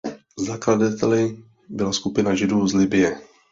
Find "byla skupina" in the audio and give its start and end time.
1.69-2.35